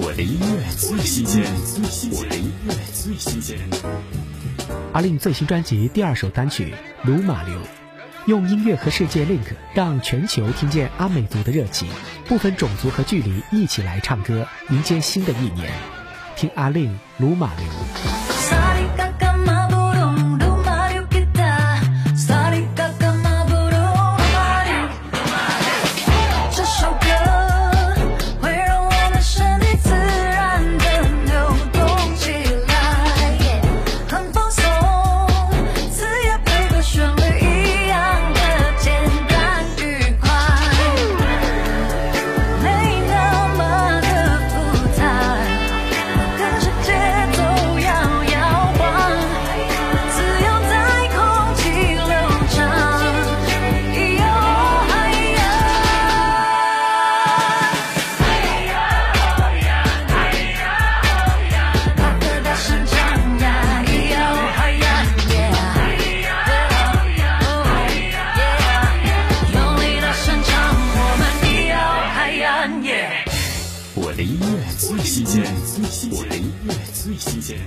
[0.00, 1.42] 我的音乐最新鲜，
[2.12, 3.58] 我的音乐最新鲜。
[4.92, 6.66] 阿令最新专辑第二首单曲
[7.02, 7.58] 《鲁马流》，
[8.26, 11.88] 用音乐和世界 link，让全球听见阿美族的热情，
[12.26, 15.68] 不分种族和距离，一起来唱歌，迎接新的一年。
[16.36, 17.64] 听阿令《鲁马流》。
[73.94, 74.46] 我的音乐
[74.78, 75.42] 最新鲜，
[76.12, 77.58] 我的音乐最新鲜。